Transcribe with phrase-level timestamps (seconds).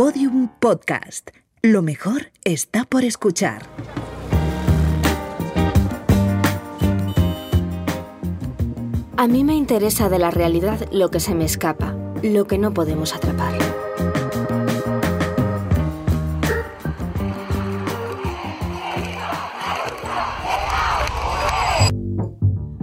[0.00, 1.28] Podium Podcast.
[1.60, 3.68] Lo mejor está por escuchar.
[9.18, 12.72] A mí me interesa de la realidad lo que se me escapa, lo que no
[12.72, 13.58] podemos atrapar.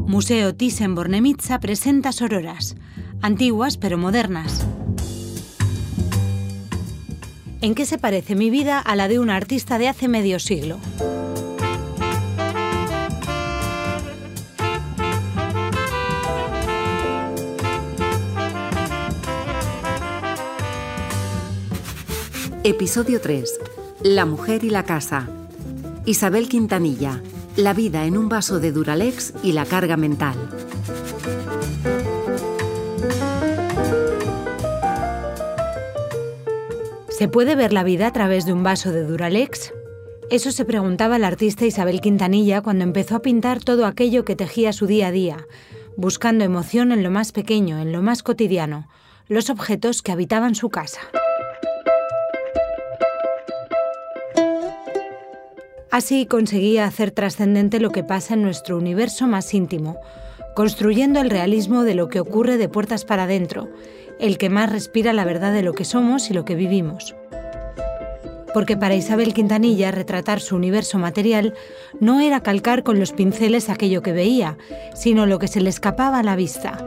[0.05, 2.75] Museo Thyssen-Bornemisza presenta sororas,
[3.23, 4.68] antiguas pero modernas.
[7.59, 10.77] ¿En qué se parece mi vida a la de un artista de hace medio siglo?
[22.63, 23.59] Episodio 3.
[24.03, 25.27] La mujer y la casa.
[26.05, 27.23] Isabel Quintanilla.
[27.55, 30.35] La vida en un vaso de Duralex y la carga mental.
[37.17, 39.73] ¿Se puede ver la vida a través de un vaso de Duralex?
[40.30, 44.72] Eso se preguntaba la artista Isabel Quintanilla cuando empezó a pintar todo aquello que tejía
[44.72, 45.47] su día a día,
[45.95, 48.88] buscando emoción en lo más pequeño, en lo más cotidiano,
[49.27, 51.02] los objetos que habitaban su casa.
[55.89, 59.97] Así conseguía hacer trascendente lo que pasa en nuestro universo más íntimo,
[60.55, 63.70] construyendo el realismo de lo que ocurre de puertas para adentro,
[64.20, 67.16] el que más respira la verdad de lo que somos y lo que vivimos.
[68.54, 71.54] Porque para Isabel Quintanilla retratar su universo material
[72.00, 74.58] no era calcar con los pinceles aquello que veía,
[74.95, 76.84] sino lo que se le escapaba a la vista.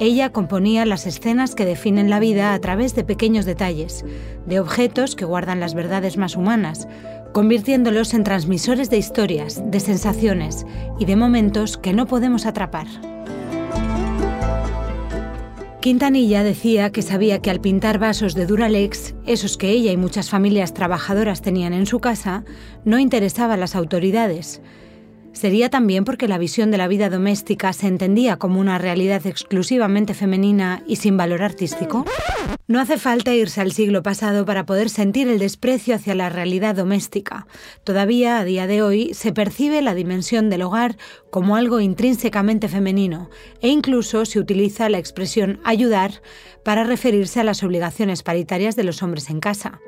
[0.00, 4.04] Ella componía las escenas que definen la vida a través de pequeños detalles,
[4.46, 6.88] de objetos que guardan las verdades más humanas,
[7.32, 10.66] convirtiéndolos en transmisores de historias, de sensaciones
[10.98, 12.86] y de momentos que no podemos atrapar.
[15.80, 20.30] Quintanilla decía que sabía que al pintar vasos de Duralex, esos que ella y muchas
[20.30, 22.44] familias trabajadoras tenían en su casa,
[22.84, 24.62] no interesaba a las autoridades,
[25.32, 30.14] ¿Sería también porque la visión de la vida doméstica se entendía como una realidad exclusivamente
[30.14, 32.04] femenina y sin valor artístico?
[32.68, 36.76] No hace falta irse al siglo pasado para poder sentir el desprecio hacia la realidad
[36.76, 37.46] doméstica.
[37.82, 40.96] Todavía, a día de hoy, se percibe la dimensión del hogar
[41.30, 46.22] como algo intrínsecamente femenino e incluso se utiliza la expresión ayudar
[46.64, 49.80] para referirse a las obligaciones paritarias de los hombres en casa.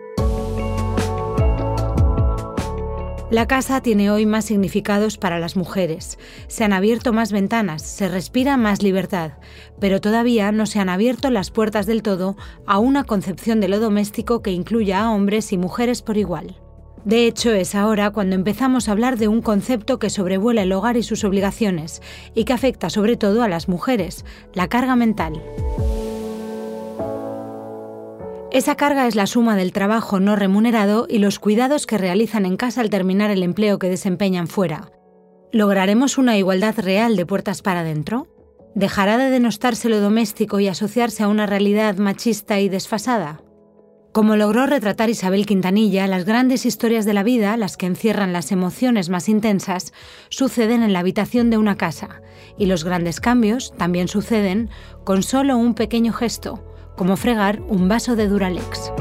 [3.34, 6.20] La casa tiene hoy más significados para las mujeres.
[6.46, 9.32] Se han abierto más ventanas, se respira más libertad,
[9.80, 13.80] pero todavía no se han abierto las puertas del todo a una concepción de lo
[13.80, 16.60] doméstico que incluya a hombres y mujeres por igual.
[17.04, 20.96] De hecho, es ahora cuando empezamos a hablar de un concepto que sobrevuela el hogar
[20.96, 22.02] y sus obligaciones,
[22.36, 25.42] y que afecta sobre todo a las mujeres, la carga mental.
[28.54, 32.56] Esa carga es la suma del trabajo no remunerado y los cuidados que realizan en
[32.56, 34.92] casa al terminar el empleo que desempeñan fuera.
[35.50, 38.28] ¿Lograremos una igualdad real de puertas para adentro?
[38.76, 43.43] ¿Dejará de denostarse lo doméstico y asociarse a una realidad machista y desfasada?
[44.12, 48.53] Como logró retratar Isabel Quintanilla, las grandes historias de la vida, las que encierran las
[48.53, 49.93] emociones más intensas,
[50.28, 52.22] suceden en la habitación de una casa,
[52.56, 54.70] y los grandes cambios también suceden
[55.03, 56.64] con solo un pequeño gesto,
[56.97, 58.93] como fregar un vaso de Duralex.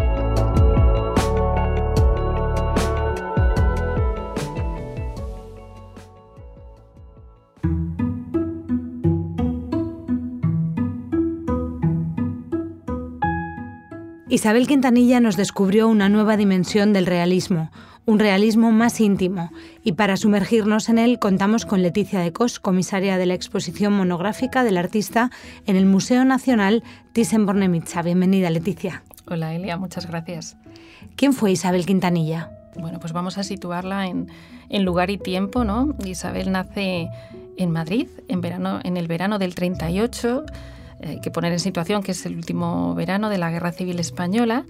[14.33, 17.69] Isabel Quintanilla nos descubrió una nueva dimensión del realismo,
[18.05, 19.51] un realismo más íntimo,
[19.83, 24.63] y para sumergirnos en él contamos con Leticia de Cos, comisaria de la exposición monográfica
[24.63, 25.31] del artista
[25.65, 28.03] en el Museo Nacional Thyssen-Bornemisza.
[28.03, 29.03] Bienvenida, Leticia.
[29.25, 30.57] Hola, Elia, muchas gracias.
[31.15, 32.51] ¿Quién fue Isabel Quintanilla?
[32.75, 34.27] Bueno, pues vamos a situarla en,
[34.83, 35.95] lugar y tiempo, ¿no?
[36.03, 37.07] Isabel nace
[37.57, 40.43] en Madrid en, verano, en el verano del 38,
[41.05, 44.65] hay que poner en situación que es el último verano de la Guerra Civil Española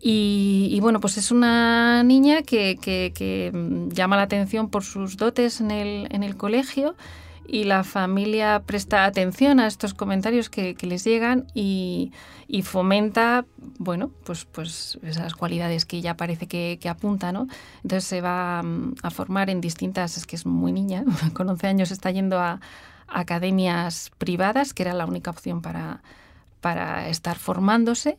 [0.00, 5.70] y, bueno, pues es una niña que, mm, llama la atención por sus dotes en
[5.70, 6.94] el, colegio
[7.46, 12.12] y la familia presta atención a estos comentarios que, les llegan y,
[12.62, 13.44] fomenta,
[13.78, 17.48] bueno, pues, pues esas cualidades que ella parece que, apunta, ¿no?
[17.82, 21.04] Entonces se va mm, a formar en distintas, es que es muy niña,
[21.34, 22.60] con 11 años está yendo a,
[23.10, 26.02] academias privadas, que era la única opción para,
[26.60, 28.18] para estar formándose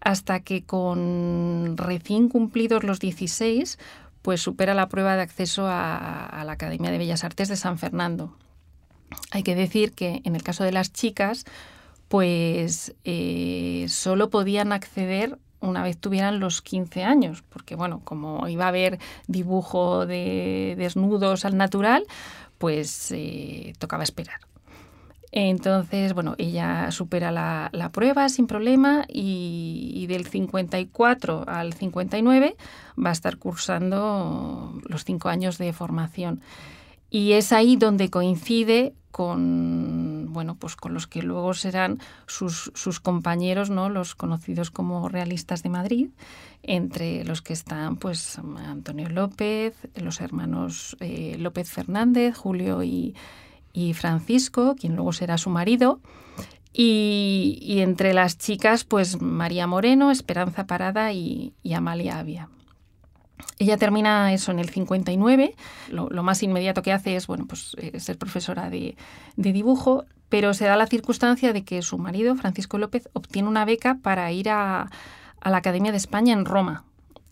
[0.00, 3.78] hasta que con recién cumplidos los 16,
[4.22, 8.34] pues supera la prueba de acceso a, la Academia de Bellas Artes de San Fernando.
[9.30, 11.44] Hay que decir que en el caso de las chicas,
[12.08, 18.64] pues eh, solo podían acceder una vez tuvieran los 15 años, porque bueno, como iba
[18.64, 22.04] a haber dibujo de desnudos al natural,
[22.58, 24.49] pues eh, tocaba esperar.
[25.32, 32.56] Entonces, bueno, ella supera la, prueba sin problema y, del 54 al 59
[32.98, 36.40] va a estar cursando los cinco años de formación.
[37.10, 43.00] Y es ahí donde coincide con, bueno, pues con los que luego serán sus, sus,
[43.00, 43.88] compañeros, ¿no?
[43.88, 46.08] los conocidos como realistas de Madrid,
[46.62, 53.14] entre los que están pues, Antonio López, los hermanos eh, López Fernández, Julio y,
[53.72, 56.00] y, Francisco, quien luego será su marido.
[56.72, 62.48] Y, entre las chicas, pues María Moreno, Esperanza Parada y, Amalia Avia.
[63.58, 65.54] Ella termina eso en el 59.
[65.90, 68.96] Lo, más inmediato que hace es, bueno, pues, eh, ser profesora de,
[69.36, 73.98] dibujo, pero se da la circunstancia de que su marido, Francisco López, obtiene una beca
[74.02, 74.90] para ir a,
[75.44, 76.84] la Academia de España en Roma.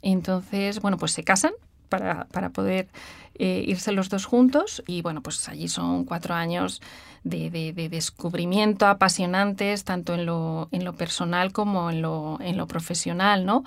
[0.03, 1.53] Entonces, bueno, pues se casan
[1.89, 2.89] para, poder
[3.35, 6.81] eh, irse los dos juntos y bueno, pues allí son cuatro años
[7.25, 13.45] de, descubrimiento apasionantes, tanto en lo, en lo personal como en lo, en lo profesional,
[13.45, 13.65] ¿no?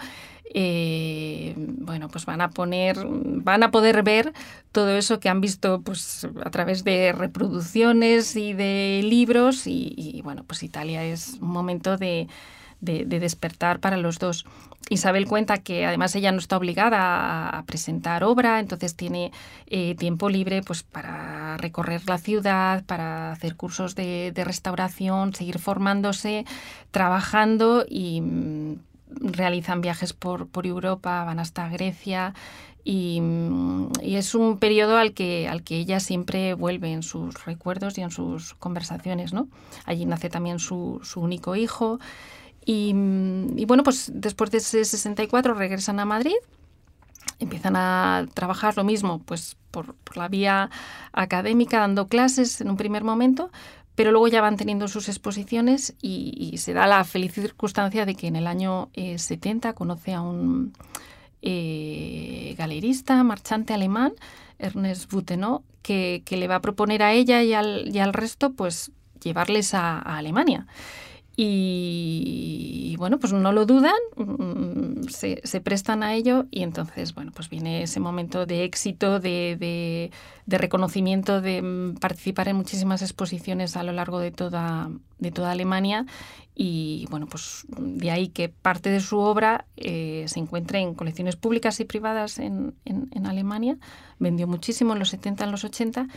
[0.53, 4.33] Eh, bueno, pues van a poner, van a poder ver
[4.73, 10.43] todo eso que han visto pues, a través de reproducciones y de libros y, bueno,
[10.45, 12.27] pues Italia es un momento de,
[12.81, 14.45] despertar para los dos.
[14.89, 19.31] Isabel cuenta que además ella no está obligada a, presentar obra, entonces tiene
[19.67, 25.59] eh, tiempo libre pues, para recorrer la ciudad, para hacer cursos de, de restauración, seguir
[25.59, 26.45] formándose,
[26.89, 28.21] trabajando y
[29.07, 32.33] realizan viajes por, por Europa, van hasta Grecia
[32.83, 33.21] y,
[34.01, 38.11] es un periodo al que, al que ella siempre vuelve en sus recuerdos y en
[38.11, 39.33] sus conversaciones.
[39.33, 39.47] ¿no?
[39.85, 41.99] Allí nace también su, su único hijo
[42.65, 46.35] y, bueno, pues después de ese 64 regresan a Madrid
[47.39, 50.69] empiezan a trabajar lo mismo, pues por, la vía
[51.11, 53.51] académica, dando clases en un primer momento,
[53.95, 58.27] pero luego ya van teniendo sus exposiciones y, se da la feliz circunstancia de que
[58.27, 60.73] en el año 70 eh, conoce a un
[61.41, 64.13] eh, galerista, marchante alemán,
[64.59, 69.97] Ernest Butenau, que, le va a proponer a ella y al, resto pues llevarles a
[69.99, 70.67] Alemania.
[71.43, 77.49] Y, bueno, pues no lo dudan, mm, se, prestan a ello y entonces, bueno, pues
[77.49, 80.11] viene ese momento de éxito, de,
[80.45, 86.05] reconocimiento, de mm, participar en muchísimas exposiciones a lo largo de toda, de toda Alemania
[86.53, 91.37] y bueno, pues de ahí que parte de su obra eh, se encuentre en colecciones
[91.37, 93.79] públicas y privadas en, en Alemania,
[94.19, 96.07] vendió muchísimo en los 70, en los 80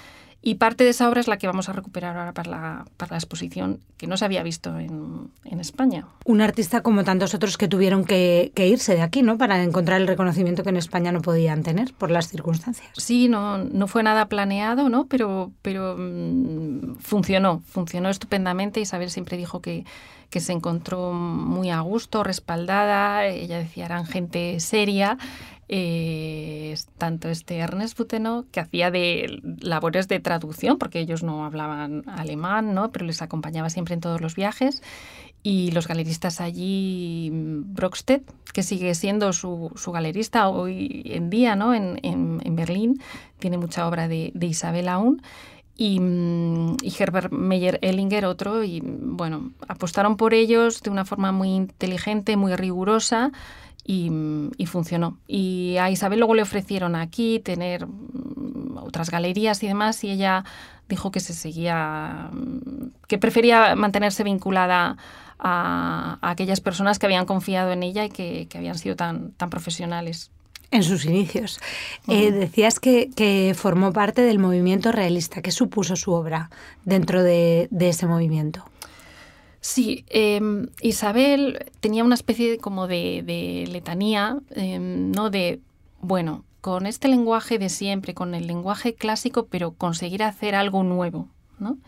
[0.44, 3.12] y parte de esa obra es la que vamos a recuperar ahora para la, para
[3.12, 6.06] la exposición que no se había visto en, en, España.
[6.26, 9.38] Un artista como tantos otros que tuvieron que, irse de aquí, ¿no?
[9.38, 12.90] Para encontrar el reconocimiento que en España no podían tener por las circunstancias.
[12.98, 15.06] Sí, no, no fue nada planeado, ¿no?
[15.06, 18.80] Pero, pero mm, funcionó, funcionó estupendamente.
[18.80, 19.86] Isabel siempre dijo que,
[20.28, 23.26] que se encontró muy a gusto, respaldada.
[23.26, 25.16] Ella decía, eran gente seria
[25.68, 32.04] eh, tanto este Ernest Butenau, que hacía de labores de traducción, porque ellos no hablaban
[32.06, 32.92] alemán, ¿no?
[32.92, 34.82] pero les acompañaba siempre en todos los viajes,
[35.42, 41.74] y los galeristas allí, Brockstedt, que sigue siendo su, galerista hoy en día ¿no?
[41.74, 43.00] en, Berlín,
[43.38, 45.22] tiene mucha obra de, Isabel aún,
[45.76, 46.00] y,
[46.82, 52.36] y, Herbert Meyer Ellinger otro, y bueno, apostaron por ellos de una forma muy inteligente,
[52.36, 53.32] muy rigurosa,
[53.84, 55.18] y, funcionó.
[55.26, 60.44] Y a Isabel luego le ofrecieron aquí tener mm, otras galerías y demás y ella
[60.88, 64.96] dijo que se seguía, mm, que prefería mantenerse vinculada
[65.38, 70.30] a, aquellas personas que habían confiado en ella y que, habían sido tan, tan profesionales.
[70.70, 71.60] En sus inicios.
[72.08, 75.42] Eh, decías que, formó parte del movimiento realista.
[75.42, 76.50] ¿Qué supuso su obra
[76.84, 78.64] dentro de ese movimiento?
[79.64, 85.30] Sí, em, Isabel tenía una especie como de, letanía, em, ¿no?
[85.30, 85.58] De,
[86.02, 91.28] bueno, con este lenguaje de siempre, con el lenguaje clásico, pero conseguir hacer algo nuevo,
[91.58, 91.78] ¿no?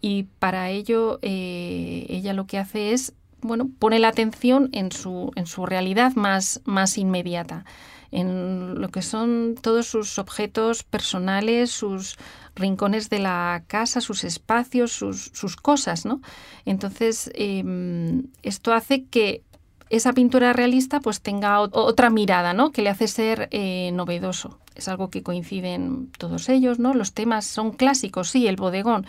[0.00, 5.30] Y para ello eh, ella lo que hace es, bueno, pone la atención en su,
[5.36, 7.64] en su realidad más, más inmediata
[8.12, 12.16] en lo que son todos sus objetos personales, sus
[12.60, 16.20] rincones de la casa, sus espacios, sus, sus cosas, ¿no?
[16.64, 19.42] Entonces, em, esto hace que
[19.90, 22.70] esa pintura realista pues tenga otra mirada, ¿no?
[22.70, 24.60] Que le hace ser eh, novedoso.
[24.76, 26.94] Es algo que coinciden todos ellos, ¿no?
[26.94, 29.04] Los temas son clásicos, sí, el bodegón,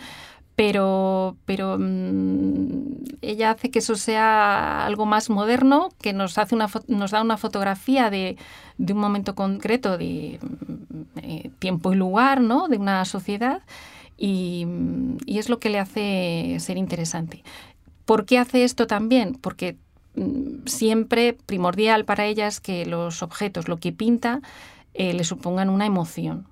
[0.56, 6.68] pero, pero mm, ella hace que eso sea algo más moderno, que nos, hace una,
[6.88, 8.36] nos da una fotografía de,
[8.78, 12.68] un momento concreto de mm, eh, tiempo y lugar, ¿no?
[12.68, 13.62] de una sociedad,
[14.18, 14.66] y,
[15.26, 17.42] y, es lo que le hace ser interesante.
[18.04, 19.34] ¿Por qué hace esto también?
[19.40, 19.76] Porque
[20.14, 24.42] mm, siempre primordial para ella es que los objetos, lo que pinta,
[24.94, 26.46] eh, le supongan una emoción.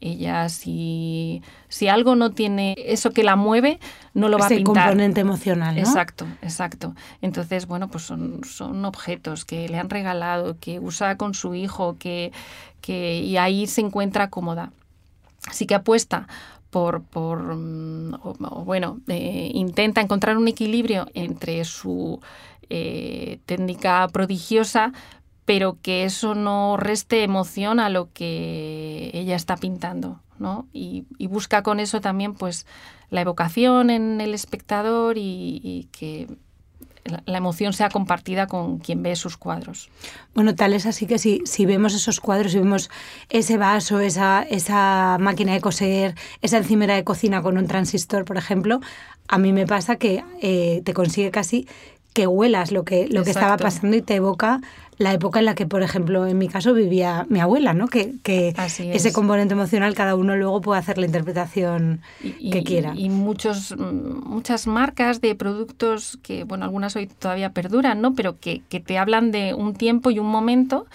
[0.00, 3.78] Ella, si, si algo no tiene eso que la mueve,
[4.14, 4.86] no lo va a pintar.
[4.86, 5.80] componente emocional, ¿no?
[5.80, 6.94] Exacto, exacto.
[7.20, 11.96] Entonces, bueno, pues son, son objetos que le han regalado, que usa con su hijo,
[11.98, 12.32] que,
[12.80, 14.72] que y ahí se encuentra cómoda.
[15.46, 16.26] Así que apuesta
[16.70, 18.16] por, por mm,
[18.64, 22.20] bueno, eh, intenta encontrar un equilibrio entre su
[22.70, 24.92] eh, técnica prodigiosa,
[25.44, 30.66] pero que eso no reste emoción a lo que ella está pintando, ¿no?
[30.72, 32.66] Y, busca con eso también, pues,
[33.10, 36.28] la evocación en el espectador y, que
[37.24, 39.90] la, emoción sea compartida con quien ve sus cuadros.
[40.34, 42.90] Bueno, tal es así que si, si vemos esos cuadros, si vemos
[43.28, 48.36] ese vaso, esa, esa máquina de coser, esa encimera de cocina con un transistor, por
[48.36, 48.80] ejemplo,
[49.26, 51.66] a mí me pasa que eh, te consigue casi
[52.12, 54.60] que huelas lo que, lo que estaba pasando y te evoca
[54.98, 57.88] la época en la que, por ejemplo, en mi caso vivía mi abuela, ¿no?
[57.88, 58.54] Que, que
[58.92, 62.92] ese componente emocional cada uno luego puede hacer la interpretación que quiera.
[62.94, 68.14] Y muchos, muchas marcas de productos que, bueno, algunas hoy todavía perduran, ¿no?
[68.14, 70.86] Pero que, que te hablan de un tiempo y un momento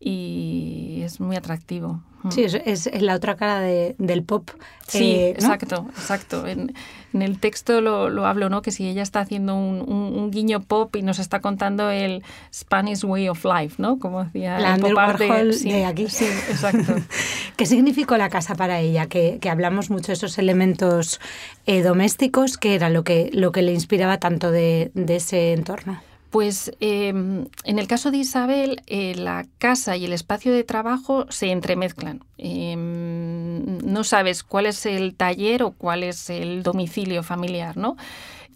[0.00, 2.02] y es muy atractivo.
[2.30, 4.50] Sí, es, es la otra cara de, del pop.
[4.86, 6.46] Sí, eh, exacto, exacto.
[6.46, 6.74] En,
[7.12, 8.62] en, el texto lo, lo, hablo, ¿no?
[8.62, 13.04] Que si ella está haciendo un, un, guiño pop y nos está contando el Spanish
[13.04, 13.98] way of life, ¿no?
[13.98, 16.08] Como decía la el pop de, sí, de, aquí.
[16.08, 16.94] Sí, exacto.
[17.56, 19.06] ¿Qué significó la casa para ella?
[19.06, 21.20] Que, que hablamos mucho de esos elementos
[21.66, 26.00] eh, domésticos, que era lo que, lo que le inspiraba tanto de, de ese entorno.
[26.32, 31.26] Pues em, en el caso de Isabel, eh, la casa y el espacio de trabajo
[31.28, 32.24] se entremezclan.
[32.38, 37.98] Em, no sabes cuál es el taller o cuál es el domicilio familiar, ¿no?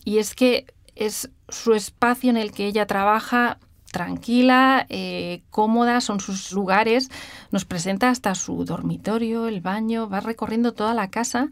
[0.06, 0.64] Y es que
[0.94, 3.58] es su espacio en el que ella trabaja
[3.92, 7.10] tranquila, eh, cómoda, son sus lugares.
[7.50, 11.50] Nos presenta hasta su dormitorio, el baño, va recorriendo toda la casa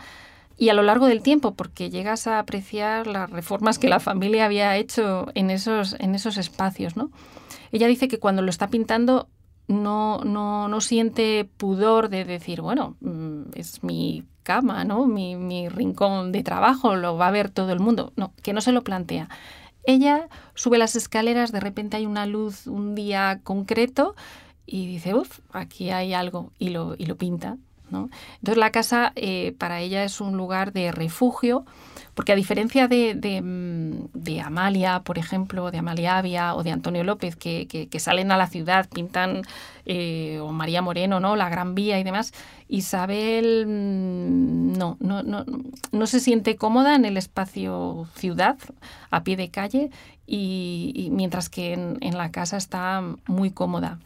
[0.57, 4.45] y a lo largo del tiempo, porque llegas a apreciar las reformas que la familia
[4.45, 6.97] había hecho en esos, en esos espacios.
[6.97, 7.11] ¿no?
[7.73, 9.29] Ella dice que cuando lo está pintando
[9.67, 15.07] no, no, no siente pudor de decir, bueno, mm, es mi cama, ¿no?
[15.07, 18.13] Mi, mi rincón de trabajo, lo va a ver todo el mundo.
[18.17, 19.29] No, que no se lo plantea.
[19.85, 24.15] Ella sube las escaleras, de repente hay una luz un día concreto
[24.67, 27.57] y dice, uff, aquí hay algo y lo, y lo pinta.
[27.97, 31.65] Entonces la casa eh, para ella es un lugar de refugio,
[32.15, 37.03] porque a diferencia de, de, mm, Amalia, por ejemplo, de Amalia Avia o de Antonio
[37.05, 39.43] López, que, que, salen a la ciudad, pintan,
[39.87, 41.37] eh, o María Moreno, ¿no?
[41.37, 42.33] La Gran Vía y demás,
[42.69, 45.45] Isabel mm, no, no, no,
[45.93, 48.57] no se siente cómoda en el espacio ciudad,
[49.11, 49.91] a pie de calle,
[50.27, 53.99] y, mientras que en la casa está muy cómoda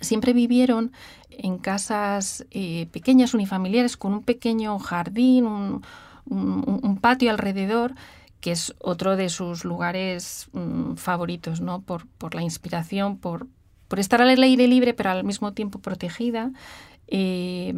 [0.00, 0.92] siempre vivieron
[1.30, 7.94] en casas eh, pequeñas, unifamiliares, con un pequeño jardín, un, patio alrededor,
[8.40, 11.82] que es otro de sus lugares mm, favoritos, ¿no?
[11.82, 13.46] Por, la inspiración, por,
[13.88, 16.52] por estar al aire libre, pero al mismo tiempo protegida.
[17.12, 17.74] Eh,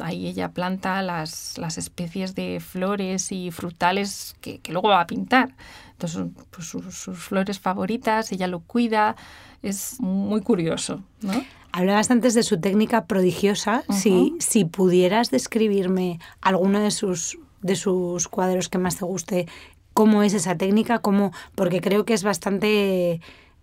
[0.00, 5.54] ahí ella planta las, las, especies de flores y frutales que, luego va a pintar.
[5.92, 9.16] Entonces, pues, sus, sus, flores favoritas, ella lo cuida,
[9.62, 11.02] es muy curioso.
[11.22, 11.42] ¿no?
[11.72, 13.82] Hablabas antes de su técnica prodigiosa.
[13.90, 19.46] si, si pudieras describirme alguno de sus, de sus cuadros que más te guste,
[19.94, 20.98] ¿cómo es esa técnica?
[20.98, 21.32] ¿Cómo?
[21.54, 23.22] Porque creo que es bastante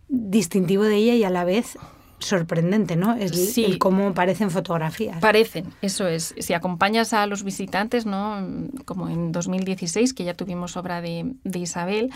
[0.10, 1.78] distintivo de ella y a la vez
[2.24, 3.16] sorprendente, ¿no?
[3.16, 3.78] Es sí.
[3.78, 5.20] cómo parecen fotografías.
[5.20, 6.34] Parecen, eso es.
[6.38, 8.48] Si acompañas a los visitantes, ¿no?
[8.86, 12.12] Como en 2016, que ya tuvimos obra de, de Isabel,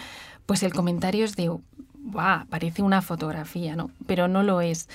[0.46, 2.46] pues el comentario es de, ¡guau!
[2.48, 3.92] Parece una fotografía, ¿no?
[4.06, 4.88] Pero no lo es.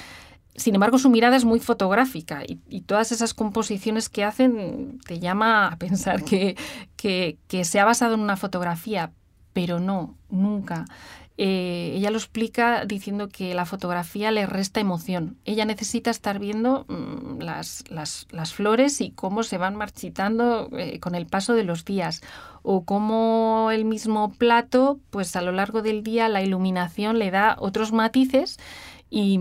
[0.55, 5.69] Sin embargo, su mirada es muy fotográfica y, todas esas composiciones que hacen te llama
[5.69, 6.57] a pensar que,
[6.97, 9.13] que, se ha basado en una fotografía,
[9.55, 10.85] pero no, nunca.
[11.45, 15.39] Eh, ella lo explica diciendo que la fotografía le resta emoción.
[15.45, 21.17] Ella necesita estar viendo mm, las, las, flores y cómo se van marchitando eh, con
[21.17, 22.23] el paso de los días
[22.63, 27.57] o cómo el mismo plato, pues a lo largo del día la iluminación le da
[27.59, 28.61] otros matices
[29.11, 29.41] Y,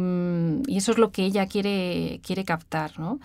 [0.67, 3.19] y, eso es lo que ella quiere, quiere captar, ¿no?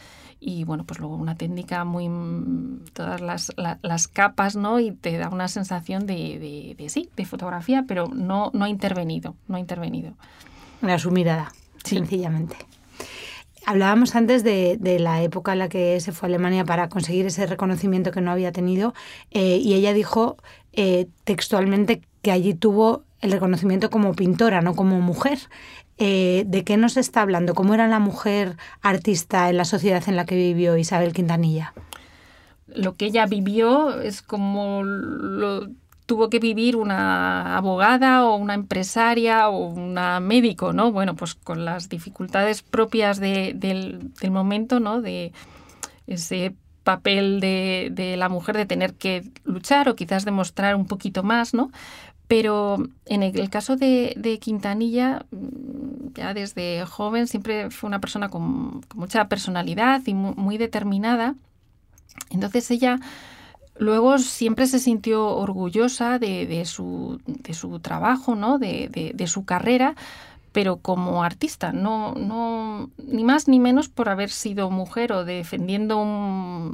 [0.48, 4.78] Y bueno, pues luego una técnica muy, mm, todas las, las capas, ¿no?
[4.78, 9.34] Y te da una sensación de, de, sí, de fotografía, pero no, no ha intervenido,
[9.48, 10.12] no ha intervenido.
[10.80, 11.50] Era su mirada,
[11.82, 12.54] sencillamente.
[13.66, 17.26] Hablábamos antes de, de, la época en la que se fue a Alemania para conseguir
[17.26, 18.94] ese reconocimiento que no había tenido
[19.32, 20.36] eh, y ella dijo
[20.74, 25.38] eh, textualmente que allí tuvo el reconocimiento como pintora, no como mujer.
[25.98, 27.54] Eh, ¿De qué nos está hablando?
[27.54, 31.72] ¿Cómo era la mujer artista en la sociedad en la que vivió Isabel Quintanilla?
[32.66, 35.68] Lo que ella vivió es como lo
[36.06, 40.92] tuvo que vivir una abogada o una empresaria o una médico, ¿no?
[40.92, 45.02] Bueno, pues con las dificultades propias del, momento, ¿no?
[45.02, 45.32] De
[46.06, 46.54] ese
[46.84, 51.70] papel de, la mujer de tener que luchar o quizás demostrar un poquito más, ¿no?
[52.28, 58.80] Pero en el caso de, Quintanilla, mm, ya desde joven siempre fue una persona con,
[58.94, 61.34] mucha personalidad y muy, determinada.
[62.30, 62.98] Entonces ella
[63.78, 67.20] luego siempre se sintió orgullosa de, su,
[67.82, 68.58] trabajo, ¿no?
[68.58, 69.94] de, su carrera,
[70.52, 76.72] pero como artista, no, no, ni más ni menos por haber sido mujer o defendiendo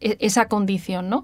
[0.00, 1.22] e, esa condición, ¿no?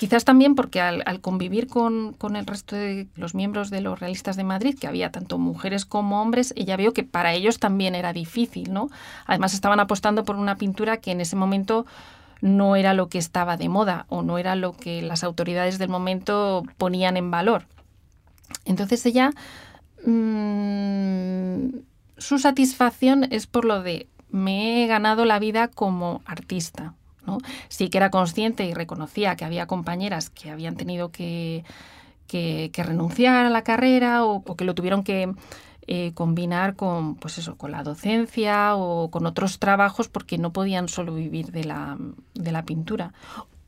[0.00, 4.44] Quizás también porque al, convivir con, el resto de los miembros de los realistas de
[4.44, 8.72] Madrid, que había tanto mujeres como hombres, ella vio que para ellos también era difícil,
[8.72, 8.88] ¿no?
[9.26, 11.84] Además estaban apostando por una pintura que en ese momento
[12.40, 15.90] no era lo que estaba de moda o no era lo que las autoridades del
[15.90, 17.66] momento ponían en valor.
[18.64, 19.32] Entonces ella,
[20.06, 21.76] mm,
[22.16, 26.94] su satisfacción es por lo de me he ganado la vida como artista.
[27.68, 31.64] Sí que era consciente y reconocía que había compañeras que habían tenido que,
[32.74, 35.32] renunciar a la carrera o, que lo tuvieron que
[35.86, 40.88] eh, combinar con, pues eso, con la docencia o con otros trabajos porque no podían
[40.88, 41.98] solo vivir de la,
[42.34, 43.12] de la pintura.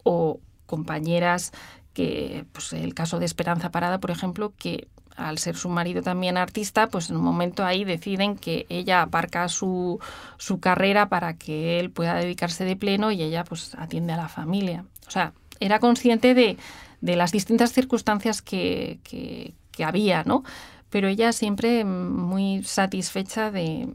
[0.04, 1.52] O compañeras
[1.92, 6.37] que, pues el caso de Esperanza Parada, por ejemplo, que al ser su marido también
[6.37, 10.00] artista, pues en un momento ahí deciden que ella aparca su,
[10.38, 14.28] su carrera para que él pueda dedicarse de pleno y ella pues atiende a la
[14.28, 14.85] familia.
[15.07, 16.57] O sea, era consciente de,
[17.00, 20.44] de las distintas circunstancias que, que, había, ¿no?
[20.90, 23.88] Pero ella siempre muy satisfecha de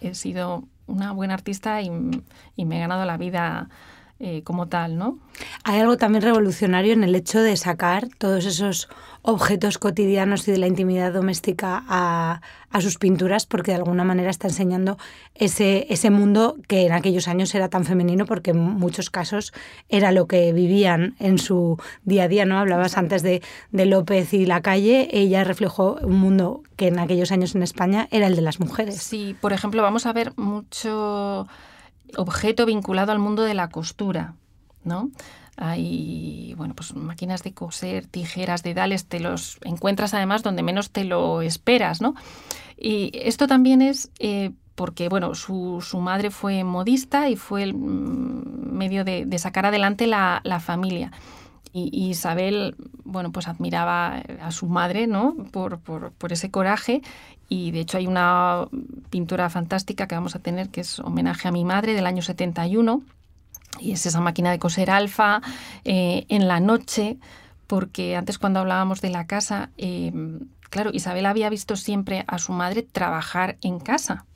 [0.00, 1.90] he sido una buena artista y,
[2.56, 3.68] y me he ganado la vida
[4.22, 5.18] eh, como tal, ¿no?
[5.64, 8.86] Hay algo también revolucionario en el hecho de sacar todos esos
[9.22, 12.42] objetos cotidianos y de la intimidad doméstica a,
[12.80, 14.98] sus pinturas, porque de alguna manera está enseñando
[15.34, 19.54] ese, ese mundo que en aquellos años era tan femenino, porque en muchos casos
[19.88, 22.58] era lo que vivían en su día a día, ¿no?
[22.58, 27.32] Hablabas antes de, de López y la calle, ella reflejó un mundo que en aquellos
[27.32, 28.96] años en España era el de las mujeres.
[28.96, 31.48] Sí, por ejemplo, vamos a ver mucho
[32.16, 34.34] objeto vinculado al mundo de la costura,
[34.84, 35.10] ¿no?
[35.56, 41.04] Hay, bueno, pues máquinas de coser, tijeras, dedales, te los encuentras además donde menos te
[41.04, 42.14] lo esperas, ¿no?
[42.78, 47.74] Y esto también es eh, porque, bueno, su, su, madre fue modista y fue el
[47.74, 51.12] mm, medio de, sacar adelante la, la familia.
[51.72, 55.36] Y, Isabel, bueno, pues admiraba a su madre, ¿no?
[55.52, 57.02] Por, por, por, ese coraje.
[57.50, 58.68] Y de hecho hay una
[59.10, 63.02] pintura fantástica que vamos a tener que es homenaje a mi madre del año 71.
[63.80, 65.42] Y es esa máquina de coser alfa
[65.84, 67.18] eh, en la noche,
[67.66, 70.12] porque antes cuando hablábamos de la casa, eh,
[70.70, 74.26] claro, Isabel había visto siempre a su madre trabajar en casa.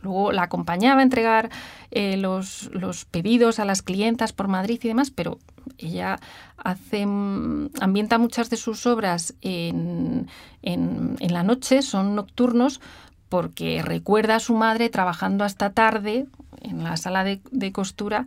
[0.00, 1.50] Luego la acompañaba a entregar
[1.90, 5.38] eh, los, los, pedidos a las clientas por Madrid y demás, pero
[5.78, 6.18] ella
[6.56, 10.28] hace, mm, ambienta muchas de sus obras en,
[10.62, 12.80] en, la noche, son nocturnos,
[13.28, 16.26] porque recuerda a su madre trabajando hasta tarde
[16.60, 18.26] en la sala de, costura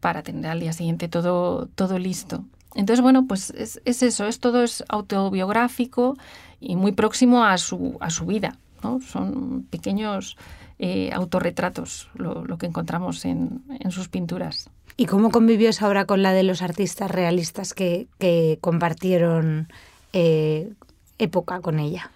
[0.00, 2.44] para tener al día siguiente todo, todo listo.
[2.74, 6.16] Entonces, bueno, pues es, eso, es todo es autobiográfico
[6.60, 8.56] y muy próximo a su, a su vida.
[9.00, 10.36] Son pequeños
[10.78, 14.70] eh, autorretratos lo, que encontramos en, en sus pinturas.
[14.96, 18.08] ¿Y cómo convivió esa obra con la de los artistas realistas que,
[18.60, 19.68] compartieron
[20.14, 20.72] eh,
[21.18, 22.10] época con ella?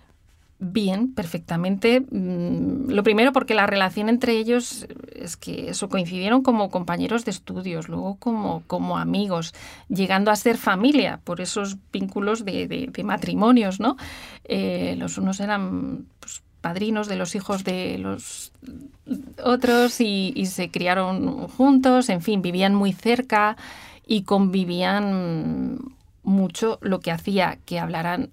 [0.58, 2.00] Bien, perfectamente.
[2.00, 7.32] Mm, lo primero porque la relación entre ellos es que eso coincidieron como compañeros de
[7.32, 9.54] estudios, luego como, como amigos,
[9.88, 13.96] llegando a ser familia por esos vínculos de, matrimonios, ¿no?
[14.44, 18.52] Eh, los unos eran pues, padrinos de los hijos de los
[19.42, 23.56] otros y, se criaron juntos, en fin, vivían muy cerca
[24.06, 25.78] y convivían
[26.22, 28.30] mucho, lo que hacía que hablaran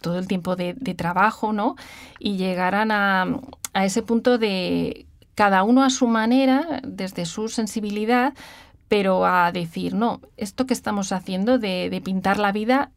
[0.00, 1.76] todo el tiempo de, trabajo, ¿no?
[2.18, 3.26] Y llegaran a,
[3.74, 8.34] ese punto de cada uno a su manera, desde su sensibilidad,
[8.88, 12.90] pero a decir, no, esto que estamos haciendo de, pintar la vida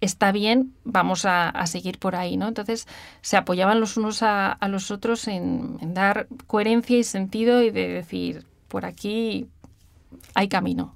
[0.00, 2.48] está bien, vamos a, seguir por ahí, ¿no?
[2.48, 2.86] Entonces
[3.20, 8.46] se apoyaban los unos a, los otros en, dar coherencia y sentido y de decir,
[8.68, 9.48] por aquí
[10.34, 10.94] hay camino.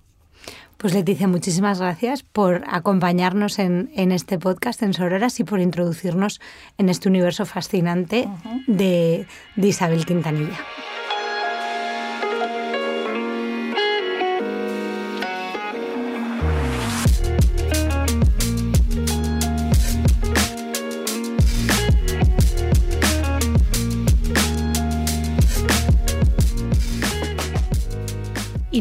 [0.76, 6.40] Pues Leticia, muchísimas gracias por acompañarnos en, este podcast en Sororas y por introducirnos
[6.76, 8.28] en este universo fascinante
[8.66, 10.58] de Isabel Quintanilla.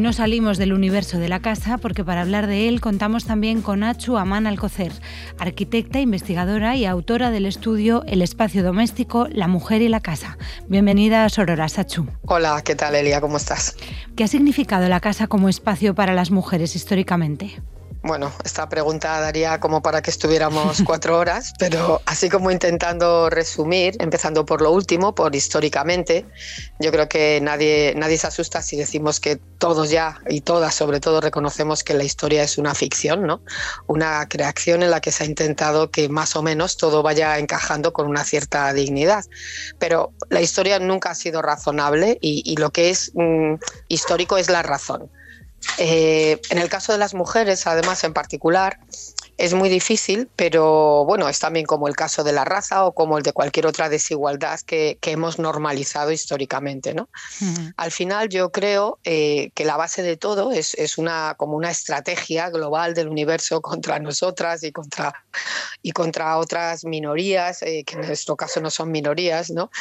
[0.02, 3.84] No salimos del universo de la casa porque para hablar de él contamos también con
[3.84, 4.92] Achu Aman Alcocer,
[5.38, 10.38] arquitecta, investigadora y autora del estudio El espacio doméstico, la mujer y la casa.
[10.68, 12.08] Bienvenida a Sororas, Achu.
[12.24, 13.22] Hola, ¿qué tal Elia?
[13.22, 13.78] ¿Cómo estás?
[14.16, 17.62] ¿Qué ha significado la casa como espacio para las mujeres históricamente?
[18.04, 23.96] Bueno, esta pregunta daría como para que estuviéramos cuatro horas, pero así como intentando resumir,
[24.00, 26.26] empezando por lo último, por históricamente,
[26.80, 31.00] yo creo que nadie, nadie se asusta si decimos que todos ya y todas sobre
[31.00, 33.44] todo reconocemos que la historia es una ficción, ¿no?
[33.86, 37.94] Una creación en la que se ha intentado que más o menos todo vaya encajando
[37.94, 39.24] con una cierta dignidad.
[39.78, 43.56] Pero la historia nunca ha sido razonable y, lo que es mm,
[43.90, 45.12] histórico es la razón.
[45.78, 48.80] Eh, en el caso de las mujeres, además, en particular,
[49.42, 53.18] es muy difícil, pero bueno, es también como el caso de la raza o como
[53.18, 56.94] el de cualquier otra desigualdad que, hemos normalizado históricamente.
[56.94, 57.10] ¿no?
[57.76, 62.52] Al final yo creo eh, que la base de todo es, una, como una estrategia
[62.52, 65.12] global del universo contra nosotras y contra,
[65.82, 69.72] y contra otras minorías, eh, que en nuestro caso no son minorías, ¿no?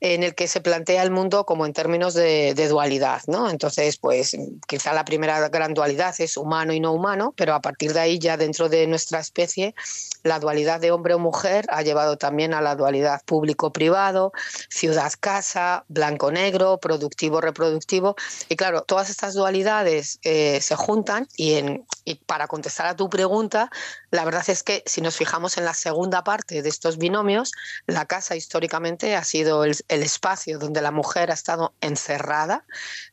[0.00, 3.22] en el que se plantea el mundo como en términos de, de dualidad.
[3.26, 3.50] ¿no?
[3.50, 4.36] Entonces, pues
[4.68, 8.20] quizá la primera gran dualidad es humano y no humano, pero a partir de ahí
[8.20, 9.74] ya dentro de nuestra especie,
[10.22, 14.32] la dualidad de hombre o mujer ha llevado también a la dualidad público-privado,
[14.68, 18.16] ciudad-casa, blanco-negro, productivo-reproductivo.
[18.48, 23.08] Y claro, todas estas dualidades eh, se juntan y, en, y para contestar a tu
[23.08, 23.70] pregunta,
[24.10, 27.52] la verdad es que si nos fijamos en la segunda parte de estos binomios,
[27.86, 32.64] la casa históricamente ha sido el, espacio donde la mujer ha estado encerrada,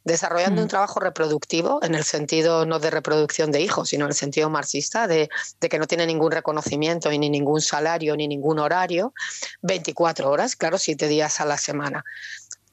[0.04, 0.70] desarrollando un mm.
[0.70, 5.08] trabajo reproductivo en el sentido no de reproducción de hijos, sino en el sentido marxista
[5.08, 9.14] de, de que no tiene ningún reconocimiento y ni ningún salario ni ningún horario,
[9.62, 12.04] 24 horas, claro, 7 días a la semana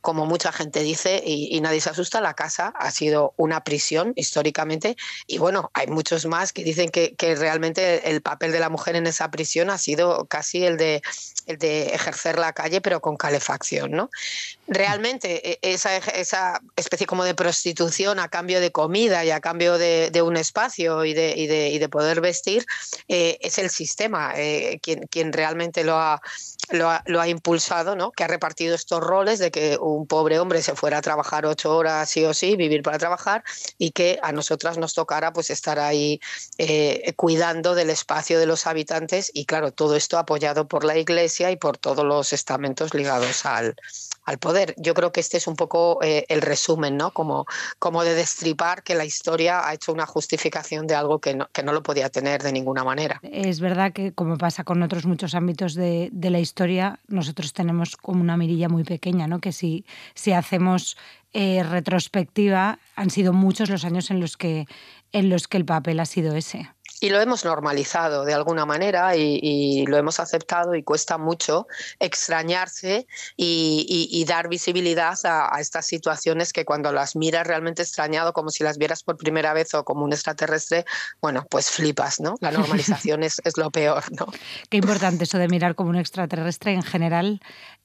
[0.02, 4.96] como mucha gente dice, y, nadie se asusta, la casa ha sido una prisión históricamente.
[5.28, 9.06] Y bueno, hay muchos más que dicen que, realmente el papel de la mujer en
[9.06, 11.02] esa prisión ha sido casi el de,
[11.46, 13.90] de ejercer la calle, pero con calefacción.
[13.90, 14.10] ¿no?
[14.66, 19.78] Realmente e, esa, esa especie como de prostitución a cambio de comida y a cambio
[19.78, 22.64] de, un espacio y de, y de, poder vestir
[23.08, 26.22] eh, es el sistema eh, quien, quien realmente lo ha,
[26.70, 28.12] lo ha, lo ha impulsado, ¿no?
[28.12, 31.76] que ha repartido estos roles de que un pobre hombre se fuera a trabajar ocho
[31.76, 33.42] horas sí o sí, vivir para trabajar,
[33.78, 36.20] y que a nosotras nos tocara pues estar ahí
[36.58, 41.31] eh, cuidando del espacio de los habitantes y claro, todo esto apoyado por la Iglesia
[41.40, 43.74] y por todos los estamentos ligados al,
[44.24, 44.74] al poder.
[44.76, 47.12] Yo creo que este es un poco eh, el resumen, ¿no?
[47.12, 47.46] Como,
[47.78, 51.62] como de destripar que la historia ha hecho una justificación de algo que no, que
[51.62, 53.20] no lo podía tener de ninguna manera.
[53.22, 57.96] Es verdad que, como pasa con otros muchos ámbitos de, de la historia, nosotros tenemos
[57.96, 59.40] como una mirilla muy pequeña, ¿no?
[59.40, 60.96] Que si, si hacemos
[61.32, 64.66] eh, retrospectiva, han sido muchos los años en los que,
[65.12, 66.68] en los que el papel ha sido ese
[67.02, 71.66] y lo hemos normalizado de alguna manera y, lo hemos aceptado y cuesta mucho
[71.98, 78.62] extrañarse y, dar visibilidad a, estas situaciones que cuando las miras realmente extrañado, como si
[78.62, 80.84] las vieras por primera vez o como un extraterrestre,
[81.20, 82.36] bueno, pues flipas, ¿no?
[82.40, 84.26] La normalización es, es, lo peor, ¿no?
[84.70, 87.40] Qué importante eso de mirar como un extraterrestre en general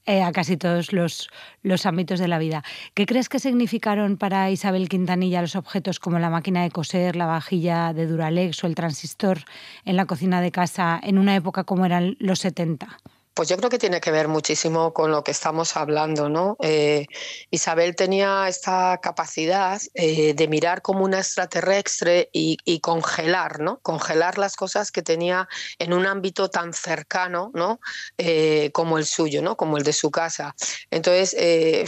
[0.08, 1.28] eh, a casi todos los,
[1.62, 2.64] los ámbitos de la vida.
[2.94, 7.26] ¿Qué crees que significaron para Isabel Quintanilla los objetos como la máquina de coser, la
[7.26, 9.40] vajilla de Duralex o el transistor
[9.84, 12.88] en la cocina de casa en una época como eran los 70?
[13.38, 16.56] Pues yo creo que tiene que ver muchísimo con lo que estamos hablando, ¿no?
[16.60, 17.06] Eh,
[17.52, 23.78] Isabel tenía esta capacidad eh, de mirar como una extraterrestre y, congelar, ¿no?
[23.78, 25.48] Congelar las cosas que tenía
[25.78, 27.78] en un ámbito tan cercano, ¿no?
[28.16, 29.56] Eh, como el suyo, ¿no?
[29.56, 30.56] Como el de su casa.
[30.90, 31.36] Entonces,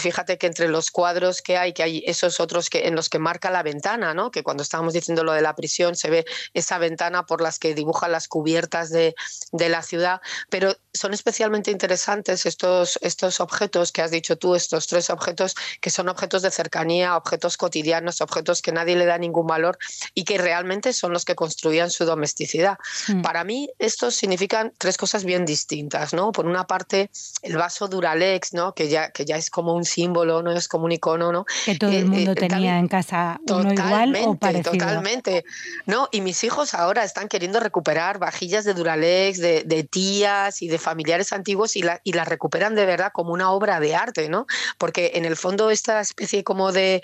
[0.01, 3.19] fíjate que entre los cuadros que hay, que hay esos otros que, en los que
[3.19, 4.31] marca la ventana, ¿no?
[4.31, 7.75] Que cuando estábamos diciendo lo de la prisión se ve esa ventana por las que
[7.75, 9.17] dibujan las cubiertas de,
[9.53, 15.09] la ciudad, pero son especialmente interesantes estos, estos objetos que has dicho tú, estos tres
[15.09, 19.79] objetos que son objetos de cercanía, objetos cotidianos, objetos que nadie le da ningún valor
[20.12, 22.76] y que realmente son los que construían su domesticidad.
[23.09, 23.22] Mm.
[23.22, 26.31] Para mí estos significan tres cosas bien distintas, ¿no?
[26.31, 28.74] Por una parte, el vaso Duralex, ¿no?
[28.74, 30.53] Que ya, que ya es como un símbolo, ¿no?
[30.53, 31.46] Es como un icono, ¿no?
[31.64, 34.72] Que todo el eh, mundo eh, tenía en casa uno igual o parecido.
[34.72, 35.46] Totalmente,
[35.87, 36.11] ¿no?
[36.12, 40.79] Y mis hijos ahora están queriendo recuperar vajillas de Duralex, de, de tías y de
[40.79, 44.47] familiares antiguos y, la, y las recuperan de verdad como una obra de arte, ¿no?
[44.79, 47.03] Porque en el fondo esta especie como de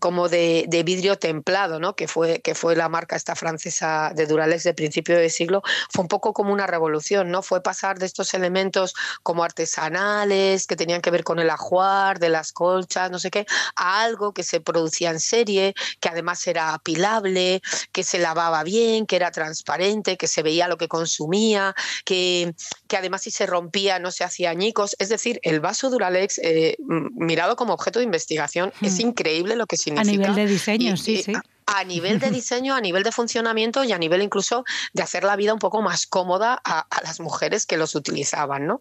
[0.00, 1.94] como de, vidrio templado, ¿no?
[1.94, 6.02] que, fue, que fue la marca esta francesa de Duralex de principio de siglo, fue
[6.02, 7.42] un poco como una revolución, ¿no?
[7.42, 12.28] Fue pasar de estos elementos como artesanales, que tenían que ver con el ajuar, de
[12.28, 16.74] las colchas, no sé qué, a algo que se producía en serie, que además era
[16.74, 22.54] apilable, que se lavaba bien, que era transparente, que se veía lo que consumía, que,
[22.88, 24.96] que además si se rompía no se hacía añicos.
[24.98, 29.08] Es decir, el vaso Duralex, eh, mirado como objeto de investigación, es hmm.
[29.08, 31.32] increíble lo que a nivel de diseño, sí, sí
[31.66, 35.36] a nivel de diseño, a nivel de funcionamiento y a nivel incluso de hacer la
[35.36, 38.66] vida un poco más cómoda a, las mujeres que los utilizaban.
[38.66, 38.80] ¿no?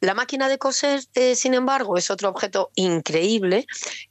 [0.00, 3.66] La máquina de coser, eh, sin embargo, es otro objeto increíble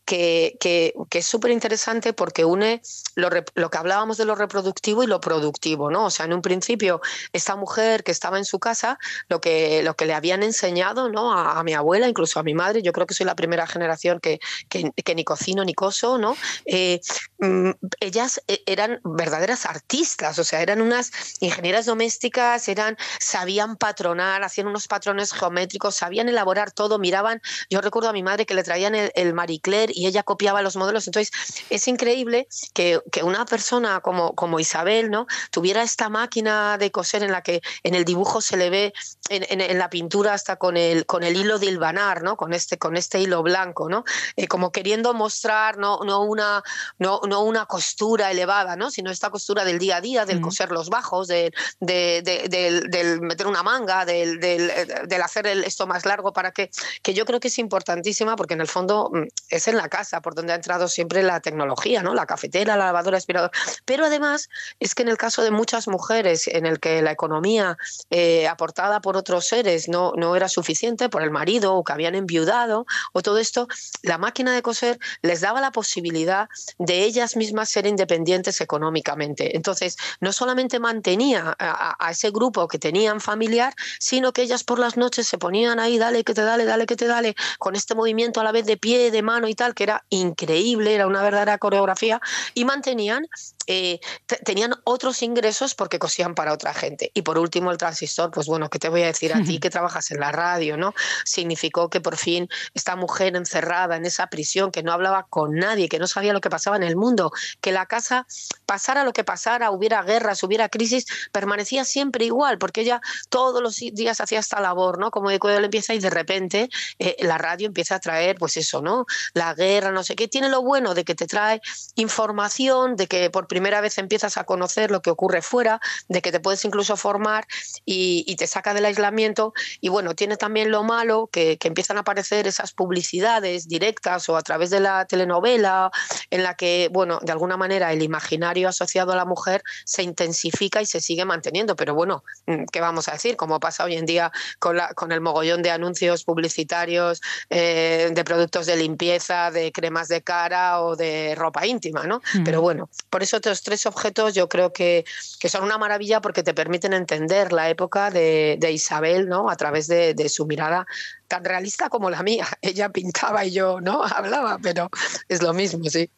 [0.05, 2.81] que, que, es súper interesante porque une
[3.15, 5.91] lo, lo, que hablábamos de lo reproductivo y lo productivo.
[5.91, 6.05] ¿no?
[6.05, 8.97] O sea, en un principio, esta mujer que estaba en su casa,
[9.29, 11.31] lo que, lo que le habían enseñado ¿no?
[11.33, 14.39] a, mi abuela, incluso a mi madre, yo creo que soy la primera generación que,
[14.69, 16.35] que, ni cocino ni coso, ¿no?
[16.65, 16.99] Eh,
[17.39, 17.71] mm,
[18.13, 24.67] ellas eh, eran verdaderas artistas, o sea, eran unas ingenieras domésticas, eran, sabían patronar, hacían
[24.67, 28.93] unos patrones geométricos, sabían elaborar todo, miraban, yo recuerdo a mi madre que le traían
[28.95, 31.31] el, Marie Claire y ella copiaba los modelos, entonces
[31.71, 35.25] es increíble que, una persona como, como Isabel, ¿no?
[35.49, 38.93] Tuviera esta máquina de coser en la que en el dibujo se le ve,
[39.29, 42.35] en, la pintura hasta con el, con el hilo de hilvanar, ¿no?
[42.35, 44.03] Con este, con este hilo blanco, ¿no?
[44.35, 46.61] Eh, como queriendo mostrar no, no, una,
[46.99, 48.91] no, no una costura elevada, ¿no?
[48.91, 53.63] sino esta costura del día a día, del coser los bajos, del, del, meter una
[53.63, 56.69] manga, del, del, hacer esto más largo para que,
[57.01, 60.21] que yo creo que es importantísima porque en el fondo mm, es en la casa
[60.21, 62.13] por donde ha entrado siempre la tecnología, ¿no?
[62.13, 63.51] la cafetera, la lavadora, aspirador.
[63.85, 67.77] Pero además es que en el caso de muchas mujeres en el que la economía
[68.09, 72.15] eh, aportada por otros seres no, no era suficiente, por el marido o que habían
[72.15, 73.67] enviudado o todo esto,
[74.01, 79.55] la máquina de coser les daba la posibilidad de ellas mismas ser independientes económicamente.
[79.55, 84.97] Entonces, no solamente mantenía a, ese grupo que tenían familiar, sino que ellas por las
[84.97, 88.41] noches se ponían ahí, dale que te dale, dale que te dale, con este movimiento
[88.41, 91.57] a la vez de pie, de mano y tal, que era increíble, era una verdadera
[91.57, 92.19] coreografía,
[92.53, 93.27] y mantenían
[93.67, 93.99] eh,
[94.43, 97.11] tenían otros ingresos porque cosían para otra gente.
[97.13, 99.69] Y por último, el transistor, pues bueno, ¿qué te voy a decir a ti que
[99.69, 100.77] trabajas en la radio?
[100.77, 100.93] ¿no?
[101.25, 105.89] Significó que por fin esta mujer encerrada en esa prisión, que no hablaba con nadie,
[105.89, 108.25] que no sabía lo que pasaba en el mundo, que la casa,
[108.65, 113.77] pasara lo que pasara, hubiera guerras, hubiera crisis, permanecía siempre igual, porque ella todos los
[113.77, 115.11] días hacía esta labor, ¿no?
[115.11, 118.81] Como de cuidado limpieza y de repente eh, la radio empieza a traer, pues eso,
[118.81, 119.05] ¿no?
[119.33, 120.27] La guerra, no sé qué.
[120.27, 121.61] Tiene lo bueno de que te trae
[121.95, 126.31] información, de que por primera vez empiezas a conocer lo que ocurre fuera, de que
[126.31, 127.45] te puedes incluso formar
[127.85, 129.53] y, te saca del aislamiento.
[129.79, 134.41] Y bueno, tiene también lo malo que, empiezan a aparecer esas publicidades directas o a
[134.41, 135.91] través de la telenovela,
[136.31, 140.81] en la que, bueno, de alguna manera el imaginario asociado a la mujer se intensifica
[140.81, 141.75] y se sigue manteniendo.
[141.75, 143.35] Pero bueno, mm, ¿qué vamos a decir?
[143.35, 148.23] Como pasa hoy en día con, la, con el mogollón de anuncios publicitarios eh, de
[148.23, 152.19] productos de limpieza, de cremas de cara o de ropa íntima, ¿no?
[152.43, 155.03] Pero bueno, por eso estos tres objetos yo creo que,
[155.39, 159.49] que, son una maravilla porque te permiten entender la época de, de Isabel, ¿no?
[159.49, 160.85] A través de, de, su mirada
[161.27, 162.47] tan realista como la mía.
[162.61, 164.01] Ella pintaba y yo, ¿no?
[164.15, 164.89] Hablaba, pero
[165.27, 166.09] es lo mismo, sí.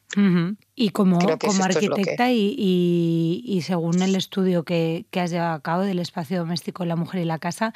[0.75, 5.61] Y como, como arquitecta y, y, y, según el estudio que, que, has llevado a
[5.61, 7.73] cabo del espacio doméstico, la mujer y la casa,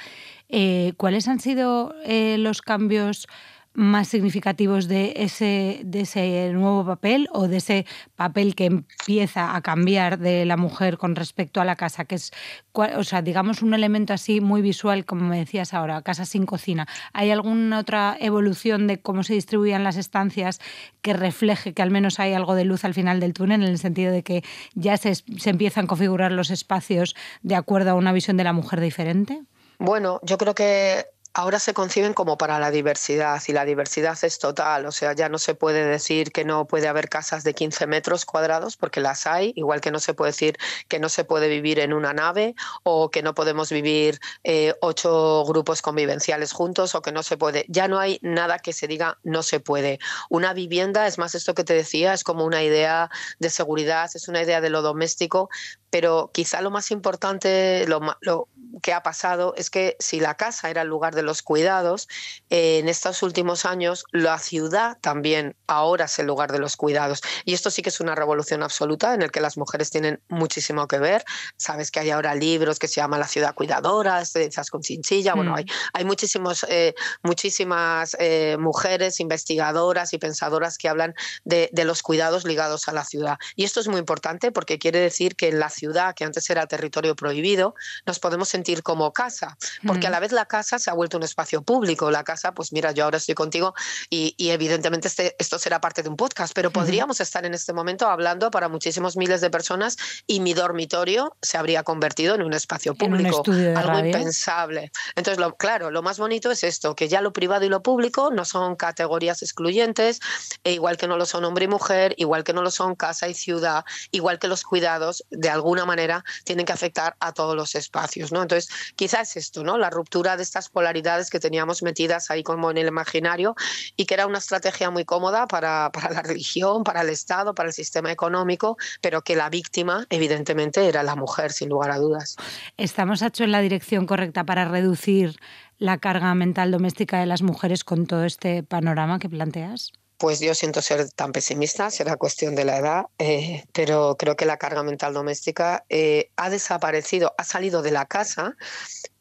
[0.47, 3.27] eh, ¿cuáles han sido eh, los cambios
[3.73, 9.62] más significativos de ese, de ese nuevo papel o de ese papel que empieza a
[9.62, 12.32] cambiar de la mujer con respecto a la casa, que es,
[12.73, 16.88] o sea, digamos un elemento así muy visual, como me decías ahora, casa sin cocina.
[17.13, 20.60] ¿Hay alguna otra evolución de cómo se distribuían las estancias
[21.01, 23.79] que refleje que al menos hay algo de luz al final del túnel, en el
[23.79, 28.12] sentido de que ya se, se empiezan a configurar los espacios de acuerdo a una
[28.12, 29.43] visión de la mujer diferente?
[29.79, 31.05] Bueno, yo creo que
[31.39, 35.30] ahora se conciben como para la diversidad y la diversidad es total, o sea, ya
[35.30, 39.25] no se puede decir que no puede haber casas de 15 metros cuadrados porque las
[39.25, 40.58] hay, igual que no se puede decir
[40.89, 45.45] que no se puede vivir en una nave o que no podemos vivir eh, ocho
[45.47, 49.17] grupos convivenciales juntos o que no se puede, ya no hay nada que se diga
[49.23, 49.99] no se puede.
[50.30, 54.28] Una vivienda, es más esto que te decía, es como una idea de seguridad, es
[54.28, 55.49] una idea de lo doméstico,
[55.89, 58.47] pero quizá lo más importante, lo, lo
[58.82, 62.08] que ha pasado es que si la casa era el lugar de los cuidados,
[62.49, 67.21] eh, en estos últimos años la ciudad también ahora es el lugar de los cuidados.
[67.45, 70.88] Y esto sí que es una revolución absoluta en el que las mujeres tienen muchísimo
[70.88, 71.23] que ver.
[71.58, 75.34] Sabes que hay ahora libros que se llaman La ciudad cuidadora, Experiencias con Chinchilla.
[75.34, 75.69] Bueno, hay, mm.
[75.93, 82.45] hay muchísimos, eh, muchísimas eh, mujeres investigadoras y pensadoras que hablan de, de los cuidados
[82.45, 83.38] ligados a la ciudad.
[83.56, 85.78] Y esto es muy importante porque quiere decir que en la ciudad,
[86.15, 90.45] que antes era territorio prohibido, nos podemos sentir como casa, porque a la vez la
[90.45, 92.11] casa se ha vuelto un espacio público.
[92.11, 93.73] La casa, pues mira, yo ahora estoy contigo
[94.09, 98.07] y, evidentemente este, esto será parte de un podcast, pero podríamos estar en este momento
[98.07, 102.95] hablando para muchísimos miles de personas y mi dormitorio se habría convertido en un espacio
[102.95, 103.43] público,
[103.75, 104.91] algo impensable.
[105.15, 108.31] Entonces, lo, claro, lo más bonito es esto, que ya lo privado y lo público
[108.31, 110.19] no son categorías excluyentes,
[110.63, 113.27] e igual que no lo son hombre y mujer, igual que no lo son casa
[113.27, 117.75] y ciudad, igual que los cuidados, de alguna manera tienen que afectar a todos los
[117.75, 118.41] espacios, ¿no?
[118.41, 119.77] Entonces, quizás esto, ¿no?
[119.77, 123.55] La ruptura de estas polaridades que teníamos metidas ahí como en el imaginario
[123.95, 127.69] y que era una estrategia muy cómoda para, para la religión, para el Estado, para
[127.69, 132.36] el sistema económico, pero que la víctima, evidentemente, era la mujer, sin lugar a dudas.
[132.77, 135.36] ¿Estamos hecho en la dirección correcta para reducir
[135.77, 139.91] la carga mental doméstica de las mujeres con todo este panorama que planteas?
[140.19, 144.45] Pues yo siento ser tan pesimista, será cuestión de la edad, eh, pero creo que
[144.45, 148.58] la carga mental doméstica eh, ha desaparecido, ha salido de la casa,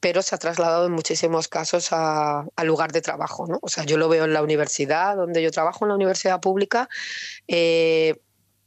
[0.01, 3.47] pero se ha trasladado en muchísimos casos al lugar de trabajo.
[3.47, 3.61] ¿no?
[3.63, 6.89] O sea, yo lo veo en la universidad, donde yo trabajo en la universidad pública.
[7.47, 8.17] Eh,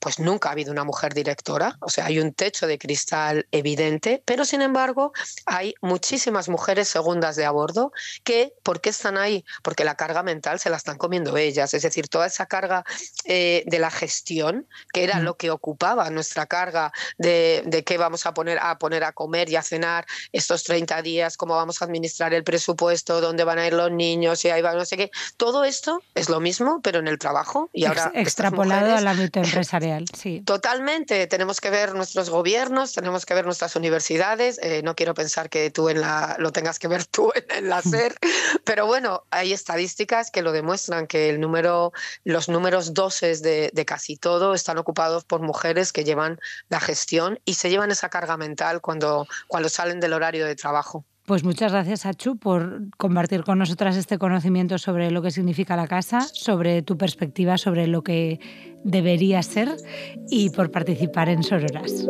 [0.02, 4.24] pues nunca ha habido una mujer directora, o sea, hay un techo de cristal evidente,
[4.26, 5.14] pero sin embargo
[5.46, 9.46] hay muchísimas mujeres segundas de a bordo que, ¿por qué están ahí?
[9.62, 12.84] Porque la carga mental se la están comiendo ellas, es decir, toda esa carga
[13.26, 18.26] eh, de la gestión, que era lo que ocupaba nuestra carga de, de, qué vamos
[18.26, 21.86] a poner, a poner a comer y a cenar estos 30 días, cómo vamos a
[21.86, 25.12] administrar el presupuesto, dónde van a ir los niños, y ahí va no sé qué,
[25.38, 27.70] todo esto es lo mismo, pero en el trabajo.
[27.72, 30.41] Y ahora extrapolado al ámbito empresarial sí.
[30.41, 31.27] Totalmente.
[31.27, 34.60] Tenemos que ver nuestros gobiernos, tenemos que ver nuestras universidades.
[34.62, 37.82] Eh, no quiero pensar que tú en la, lo tengas que ver tú en, la
[37.82, 38.15] SER,
[38.63, 41.91] pero bueno, hay estadísticas que lo demuestran, que el número,
[42.23, 47.39] los números doses de, de casi todo están ocupados por mujeres que llevan la gestión
[47.45, 51.06] y se llevan esa carga mental cuando, cuando salen del horario de trabajo.
[51.26, 55.88] Pues muchas gracias, Achu, por compartir con nosotras este conocimiento sobre lo que significa la
[55.88, 58.40] casa, sobre tu perspectiva sobre lo que
[58.84, 59.70] debería ser
[60.30, 62.08] y por participar en Sororas.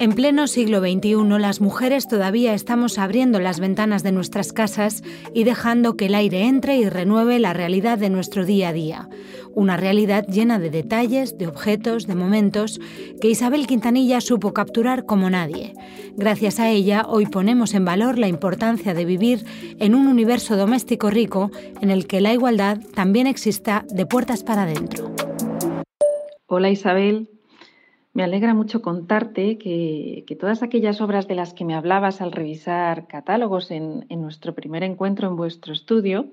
[0.00, 5.02] En pleno siglo XXI, las mujeres todavía estamos abriendo las ventanas de nuestras casas
[5.32, 9.08] y dejando que el aire entre y renueve la realidad de nuestro día a día.
[9.54, 12.80] Una realidad llena de detalles, de objetos, de momentos
[13.20, 15.74] que Isabel Quintanilla supo capturar como nadie.
[16.16, 19.44] Gracias a ella, hoy ponemos en valor la importancia de vivir
[19.78, 24.64] en un universo doméstico rico en el que la igualdad también exista de puertas para
[24.64, 25.14] adentro.
[26.46, 27.28] Hola Isabel,
[28.14, 33.08] me alegra mucho contarte que, todas aquellas obras de las que me hablabas al revisar
[33.08, 36.28] catálogos en, nuestro primer encuentro en vuestro estudio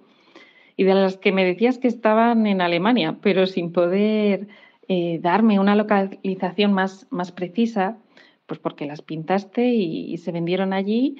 [0.78, 4.48] y de las que me decías que estaban en Alemania, pero sin poder
[4.88, 7.98] eh, darme una localización más, más, precisa,
[8.46, 11.18] pues porque las pintaste y, se vendieron allí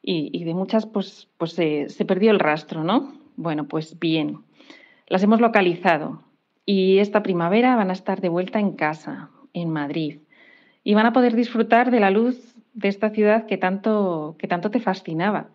[0.00, 3.14] y, de muchas pues, pues se, se perdió el rastro, ¿no?
[3.36, 4.44] Bueno, pues bien,
[5.08, 6.22] las hemos localizado
[6.64, 10.18] y esta primavera van a estar de vuelta en casa, en Madrid
[10.82, 14.70] y van a poder disfrutar de la luz de esta ciudad que tanto, que tanto
[14.70, 15.48] te fascinaba.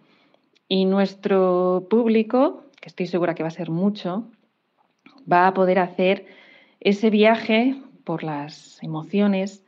[0.67, 4.25] Y nuestro público, que estoy segura que va a ser mucho,
[5.31, 6.25] va a poder hacer
[6.79, 9.63] ese viaje por las emociones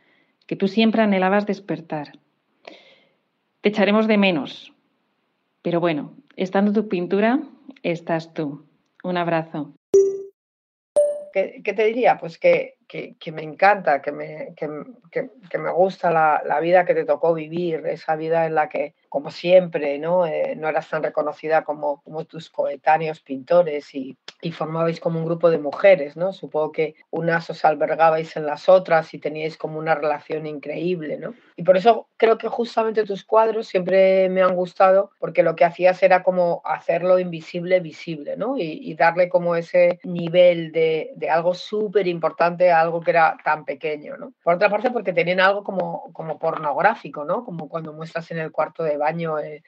[0.48, 2.14] que tú siempre anhelabas despertar.
[3.62, 4.74] Te echaremos de menos.
[5.62, 7.42] Pero bueno, estando tu pintura,
[7.84, 8.66] estás tú.
[9.04, 9.74] Un abrazo.
[11.34, 12.18] ¿Qué, te diría?
[12.18, 12.76] Pues que,
[13.32, 18.16] me encanta, que me, que, me gusta la, la, vida que te tocó vivir, esa
[18.16, 20.26] vida en la que como siempre, ¿no?
[20.26, 25.26] Eh, no eras tan reconocida como, como tus coetáneos pintores y, y, formabais como un
[25.26, 26.32] grupo de mujeres, ¿no?
[26.32, 31.34] Supongo que unas os albergabais en las otras y teníais como una relación increíble, ¿no?
[31.58, 35.66] Y por eso creo que justamente tus cuadros siempre me han gustado porque lo que
[35.66, 38.58] hacías era como hacerlo invisible visible, ¿no?
[38.58, 43.36] Y, y darle como ese nivel de, de algo súper importante a algo que era
[43.44, 44.32] tan pequeño, ¿no?
[44.42, 47.44] Por otra parte, porque tenían algo como, como pornográfico, ¿no?
[47.44, 49.62] Como cuando muestras en el cuarto de baño, el,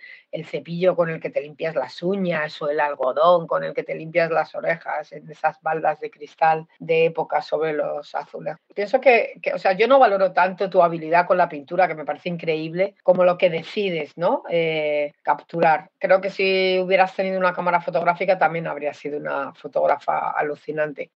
[0.45, 3.95] cepillo con el que te limpias las uñas o el algodón con el que te
[3.95, 8.55] limpias las orejas en esas baldas de cristal de época sobre los azules.
[8.73, 12.05] Pienso que, o sea, yo no valoro tanto tu habilidad con la pintura, que me
[12.05, 14.43] parece increíble, como lo que decides, ¿no?
[14.49, 15.89] Eh, capturar.
[15.99, 21.11] Creo que si hubieras tenido una cámara fotográfica también habría sido una fotógrafa alucinante.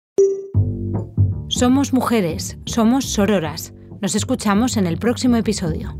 [1.47, 3.73] Somos mujeres, somos sororas.
[4.01, 5.95] Nos escuchamos en el próximo episodio.